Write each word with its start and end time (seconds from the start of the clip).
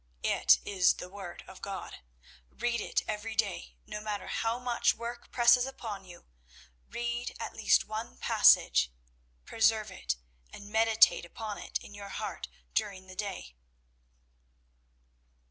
It 0.23 0.57
is 0.65 0.95
the 0.95 1.09
Word 1.11 1.43
of 1.47 1.61
God. 1.61 1.97
Read 2.49 2.81
it 2.81 3.03
every 3.07 3.35
day, 3.35 3.75
no 3.85 4.01
matter 4.01 4.25
how 4.25 4.57
much 4.57 4.95
work 4.95 5.29
presses 5.29 5.67
upon 5.67 6.05
you; 6.05 6.25
read 6.89 7.35
at 7.39 7.53
least 7.53 7.85
one 7.85 8.17
passage. 8.17 8.91
Preserve 9.45 9.91
it 9.91 10.15
and 10.51 10.69
meditate 10.69 11.23
upon 11.23 11.59
it 11.59 11.77
in 11.83 11.93
your 11.93 12.09
heart 12.09 12.47
during 12.73 13.05
the 13.05 13.15
day." 13.15 13.53